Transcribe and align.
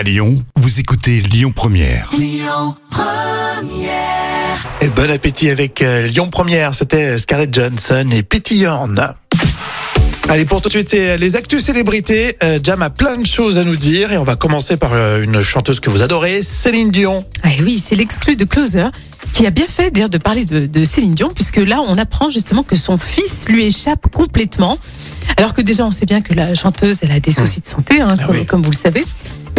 À 0.00 0.02
Lyon, 0.02 0.42
vous 0.56 0.80
écoutez 0.80 1.20
Lyon 1.20 1.52
Première. 1.54 2.10
Et 4.80 4.88
bon 4.88 5.10
appétit 5.10 5.50
avec 5.50 5.82
euh, 5.82 6.06
Lyon 6.06 6.28
Première. 6.30 6.74
C'était 6.74 7.18
Scarlett 7.18 7.52
Johansson 7.52 8.06
et 8.10 8.22
Petty 8.22 8.64
Horn. 8.64 9.12
Allez, 10.30 10.46
pour 10.46 10.62
tout 10.62 10.68
de 10.70 10.72
suite, 10.72 10.88
c'est 10.88 11.18
les 11.18 11.36
actus 11.36 11.62
célébrités. 11.62 12.34
Euh, 12.42 12.58
Jam 12.62 12.80
a 12.80 12.88
plein 12.88 13.18
de 13.18 13.26
choses 13.26 13.58
à 13.58 13.64
nous 13.64 13.76
dire 13.76 14.10
et 14.10 14.16
on 14.16 14.24
va 14.24 14.36
commencer 14.36 14.78
par 14.78 14.94
euh, 14.94 15.22
une 15.22 15.42
chanteuse 15.42 15.80
que 15.80 15.90
vous 15.90 16.02
adorez, 16.02 16.42
Céline 16.42 16.90
Dion. 16.90 17.26
Ah 17.42 17.50
oui, 17.62 17.78
c'est 17.84 17.94
l'exclu 17.94 18.36
de 18.36 18.46
Closer 18.46 18.86
qui 19.34 19.46
a 19.46 19.50
bien 19.50 19.66
fait 19.66 19.90
d'ailleurs 19.90 20.08
de 20.08 20.18
parler 20.18 20.46
de, 20.46 20.64
de 20.64 20.84
Céline 20.84 21.14
Dion 21.14 21.28
puisque 21.34 21.58
là 21.58 21.80
on 21.86 21.98
apprend 21.98 22.30
justement 22.30 22.62
que 22.62 22.74
son 22.74 22.96
fils 22.96 23.44
lui 23.50 23.66
échappe 23.66 24.06
complètement. 24.10 24.78
Alors 25.36 25.52
que 25.52 25.60
déjà 25.60 25.84
on 25.84 25.90
sait 25.90 26.06
bien 26.06 26.22
que 26.22 26.32
la 26.32 26.54
chanteuse 26.54 27.00
elle 27.02 27.12
a 27.12 27.20
des 27.20 27.30
soucis 27.32 27.60
de 27.60 27.66
santé 27.66 28.00
hein, 28.00 28.16
Ah 28.18 28.24
comme, 28.24 28.36
oui. 28.36 28.46
comme 28.46 28.62
vous 28.62 28.70
le 28.70 28.76
savez. 28.76 29.04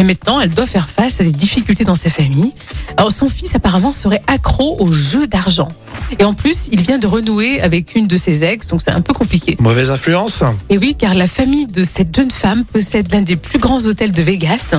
Mais 0.02 0.08
maintenant 0.08 0.42
elle 0.42 0.50
doit 0.50 0.66
faire 0.66 0.90
face 0.90 1.22
à 1.22 1.24
des 1.24 1.32
difficultés 1.32 1.84
dans 1.84 1.94
sa 1.94 2.10
famille. 2.10 2.56
Alors 2.98 3.12
son 3.12 3.30
fils 3.30 3.54
apparemment 3.54 3.94
serait 3.94 4.24
accro 4.26 4.76
aux 4.80 4.92
jeux 4.92 5.28
d'argent. 5.28 5.68
Et 6.20 6.24
en 6.24 6.34
plus 6.34 6.68
il 6.72 6.82
vient 6.82 6.98
de 7.00 7.08
renouer 7.08 7.62
avec 7.62 7.96
une 7.96 8.08
de 8.08 8.18
ses 8.18 8.44
ex 8.44 8.68
donc 8.68 8.82
c'est 8.82 8.92
un 8.92 9.02
peu 9.02 9.14
compliqué. 9.14 9.56
Mauvaise 9.60 9.90
influence 9.92 10.44
Et 10.70 10.78
oui, 10.78 10.96
car 10.98 11.14
la 11.14 11.28
famille 11.28 11.66
de 11.68 11.84
cette 11.84 12.16
jeune 12.16 12.32
femme 12.32 12.64
possède 12.66 13.12
l'un 13.14 13.22
des 13.22 13.36
plus 13.36 13.60
grands 13.60 13.86
hôtels 13.86 14.12
de 14.12 14.22
Vegas. 14.22 14.72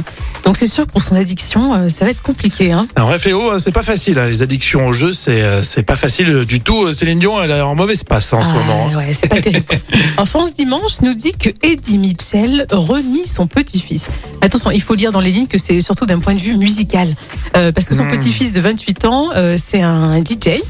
Donc 0.45 0.57
c'est 0.57 0.67
sûr 0.67 0.87
que 0.87 0.93
pour 0.93 1.03
son 1.03 1.17
addiction, 1.17 1.75
euh, 1.75 1.89
ça 1.89 2.05
va 2.05 2.11
être 2.11 2.23
compliqué. 2.23 2.73
Hein. 2.73 2.87
Un 2.97 3.05
vrai 3.05 3.19
fléau, 3.19 3.51
hein, 3.51 3.59
c'est 3.59 3.73
pas 3.73 3.83
facile. 3.83 4.19
hein. 4.19 4.27
Les 4.27 4.43
addictions 4.43 4.87
au 4.89 4.93
jeu, 4.93 5.13
c'est 5.13 5.41
euh, 5.43 5.63
pas 5.87 5.97
facile 5.97 6.45
du 6.45 6.61
tout. 6.61 6.85
Euh, 6.87 6.93
Céline 6.93 7.19
Dion, 7.19 7.43
elle 7.43 7.51
est 7.51 7.61
en 7.61 7.75
mauvaise 7.75 8.05
passe 8.05 8.33
en 8.33 8.43
ce 8.43 8.49
Ah, 8.51 8.55
moment. 8.55 8.89
hein. 8.93 8.97
ouais, 8.99 9.15
c'est 9.15 9.29
pas 9.29 9.41
terrible. 9.41 9.65
En 10.19 10.25
France 10.25 10.53
Dimanche 10.55 11.01
nous 11.03 11.15
dit 11.15 11.33
que 11.33 11.49
Eddie 11.63 11.99
Mitchell 11.99 12.67
renie 12.71 13.27
son 13.27 13.47
petit-fils. 13.47 14.09
Attention, 14.41 14.71
il 14.71 14.83
faut 14.83 14.95
lire 14.95 15.11
dans 15.13 15.21
les 15.21 15.31
lignes 15.33 15.47
que 15.47 15.59
c'est 15.59 15.81
surtout 15.81 16.07
d'un 16.07 16.19
point 16.19 16.35
de 16.35 16.41
vue 16.41 16.57
musical. 16.57 17.15
Euh, 17.57 17.73
parce 17.73 17.89
que 17.89 17.95
son 17.95 18.05
Hmm. 18.05 18.11
petit-fils 18.11 18.53
de 18.53 18.61
28 18.61 19.05
ans, 19.07 19.31
euh, 19.35 19.57
c'est 19.65 19.81
un 19.83 20.17
DJ. 20.23 20.61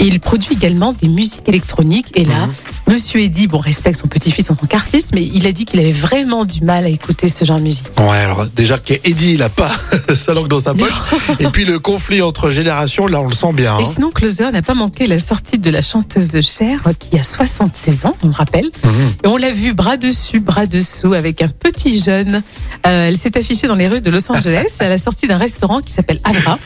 Et 0.00 0.06
il 0.06 0.20
produit 0.20 0.54
également 0.54 0.92
des 0.92 1.08
musiques 1.08 1.48
électroniques. 1.48 2.12
Et 2.14 2.24
là, 2.24 2.48
Monsieur 2.86 3.20
Eddie, 3.20 3.46
bon, 3.46 3.58
respecte 3.58 3.98
son 3.98 4.08
petit-fils 4.08 4.50
en 4.50 4.54
tant 4.54 4.66
qu'artiste, 4.66 5.12
mais 5.14 5.22
il 5.22 5.46
a 5.46 5.52
dit 5.52 5.64
qu'il 5.64 5.80
avait 5.80 5.92
vraiment 5.92 6.44
du 6.44 6.60
mal 6.60 6.84
à 6.84 6.88
écouter 6.88 7.28
ce 7.28 7.44
genre 7.44 7.56
de 7.58 7.62
musique. 7.62 7.86
Ouais, 7.98 8.18
alors 8.18 8.46
déjà 8.46 8.78
qu'Eddie, 8.78 9.34
il 9.34 9.42
a 9.42 9.48
pas 9.48 9.70
sa 10.14 10.34
langue 10.34 10.48
dans 10.48 10.60
sa 10.60 10.74
poche. 10.74 10.92
Et 11.40 11.46
puis 11.46 11.64
le 11.64 11.78
conflit 11.78 12.20
entre 12.20 12.50
générations, 12.50 13.06
là, 13.06 13.20
on 13.20 13.28
le 13.28 13.34
sent 13.34 13.54
bien. 13.54 13.78
Et 13.78 13.82
hein. 13.82 13.86
sinon, 13.86 14.10
Closer 14.10 14.50
n'a 14.50 14.60
pas 14.60 14.74
manqué 14.74 15.06
la 15.06 15.18
sortie 15.18 15.58
de 15.58 15.70
la 15.70 15.80
chanteuse 15.80 16.40
Cher, 16.42 16.82
qui 16.98 17.18
a 17.18 17.24
76 17.24 18.04
ans, 18.04 18.16
on 18.22 18.26
le 18.26 18.34
rappelle. 18.34 18.70
Mhm. 18.84 18.92
Et 19.24 19.28
on 19.28 19.36
l'a 19.38 19.52
vu 19.52 19.72
bras 19.72 19.96
dessus, 19.96 20.40
bras 20.40 20.66
dessous, 20.66 21.14
avec 21.14 21.40
un 21.40 21.48
petit 21.48 22.02
jeune. 22.02 22.42
Euh, 22.86 23.08
elle 23.08 23.16
s'est 23.16 23.38
affichée 23.38 23.66
dans 23.66 23.76
les 23.76 23.88
rues 23.88 24.02
de 24.02 24.10
Los 24.10 24.30
Angeles 24.30 24.74
à 24.80 24.88
la 24.88 24.98
sortie 24.98 25.26
d'un 25.26 25.38
restaurant 25.38 25.80
qui 25.80 25.92
s'appelle 25.92 26.20
Abra. 26.24 26.58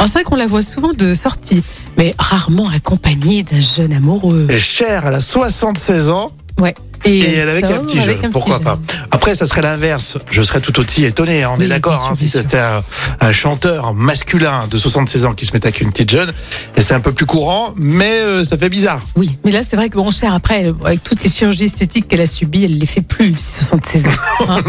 Alors 0.00 0.08
c'est 0.08 0.20
vrai 0.20 0.24
qu'on 0.24 0.36
la 0.36 0.46
voit 0.46 0.62
souvent 0.62 0.94
de 0.94 1.12
sortie, 1.12 1.62
mais 1.98 2.14
rarement 2.18 2.66
accompagnée 2.74 3.42
d'un 3.42 3.60
jeune 3.60 3.92
amoureux. 3.92 4.46
Et 4.48 4.58
Cher, 4.58 5.04
elle 5.06 5.12
a 5.12 5.20
76 5.20 6.08
ans. 6.08 6.32
Ouais. 6.58 6.74
Et 7.04 7.20
elle 7.34 7.48
avec 7.50 7.64
un 7.64 7.80
petit 7.80 8.00
jeune, 8.00 8.16
un 8.24 8.30
pourquoi 8.30 8.56
petit 8.56 8.64
pas. 8.64 8.78
Après, 9.10 9.34
ça 9.34 9.44
serait 9.44 9.60
l'inverse. 9.60 10.16
Je 10.30 10.40
serais 10.40 10.60
tout 10.62 10.78
aussi 10.80 11.04
étonné, 11.04 11.42
hein, 11.42 11.50
on 11.54 11.58
Oui, 11.58 11.64
est 11.66 11.68
d'accord. 11.68 12.08
hein, 12.10 12.14
si 12.14 12.30
c'était 12.30 12.58
un, 12.58 12.82
un 13.20 13.32
chanteur 13.32 13.92
masculin 13.92 14.64
de 14.70 14.78
76 14.78 15.24
ans 15.26 15.32
qui 15.34 15.44
se 15.44 15.52
met 15.52 15.62
avec 15.64 15.80
une 15.82 15.92
petite 15.92 16.10
jeune, 16.10 16.32
et 16.76 16.82
c'est 16.82 16.94
un 16.94 17.00
peu 17.00 17.12
plus 17.12 17.24
courant, 17.26 17.72
mais 17.76 18.20
euh, 18.20 18.44
ça 18.44 18.56
fait 18.56 18.68
bizarre. 18.70 19.00
Oui, 19.16 19.36
mais 19.44 19.50
là 19.50 19.60
c'est 19.66 19.76
vrai 19.76 19.88
que 19.90 19.96
bon 19.96 20.10
Cher 20.10 20.34
après, 20.34 20.72
avec 20.84 21.02
toutes 21.04 21.22
les 21.24 21.30
chirurgies 21.30 21.64
esthétiques 21.64 22.08
qu'elle 22.08 22.20
a 22.22 22.26
subies, 22.26 22.64
elle 22.64 22.76
les 22.78 22.86
fait 22.86 23.00
plus, 23.02 23.34
76 23.38 24.06
ans. 24.06 24.10
hein. 24.48 24.60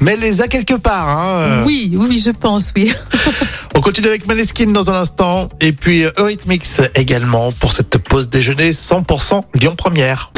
mais 0.00 0.12
elle 0.12 0.20
les 0.20 0.40
a 0.40 0.46
quelque 0.48 0.74
part. 0.74 1.08
Hein. 1.18 1.62
oui, 1.66 1.92
oui, 1.94 2.22
je 2.24 2.30
pense, 2.30 2.72
oui. 2.76 2.92
On 3.84 3.88
continue 3.88 4.08
avec 4.08 4.26
Maneskin 4.26 4.72
dans 4.72 4.88
un 4.88 4.94
instant, 4.94 5.50
et 5.60 5.74
puis 5.74 6.06
euh, 6.06 6.10
Eurythmics 6.16 6.80
également 6.94 7.52
pour 7.52 7.74
cette 7.74 7.98
pause 7.98 8.30
déjeuner 8.30 8.70
100% 8.72 9.42
Lyon 9.52 9.74
Première. 9.76 10.32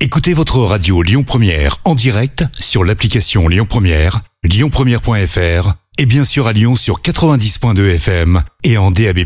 Écoutez 0.00 0.34
votre 0.34 0.58
radio 0.58 1.00
Lyon 1.00 1.22
Première 1.22 1.76
en 1.84 1.94
direct 1.94 2.44
sur 2.58 2.82
l'application 2.82 3.46
Lyon 3.46 3.66
Première, 3.68 4.22
lyonpremière.fr 4.42 5.74
et 5.96 6.06
bien 6.06 6.24
sûr 6.24 6.48
à 6.48 6.52
Lyon 6.52 6.74
sur 6.74 7.02
90.2 7.02 7.94
FM 7.94 8.42
et 8.64 8.76
en 8.78 8.90
DAB+. 8.90 9.20